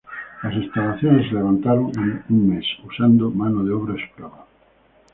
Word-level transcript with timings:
Las 0.41 0.51
instalaciones 0.55 1.29
se 1.29 1.35
levantaron 1.35 1.91
en 1.95 2.23
un 2.35 2.49
mes 2.49 2.65
usando 2.83 3.29
mano 3.29 3.63
de 3.63 3.71
obra 3.71 4.03
esclava. 4.03 4.47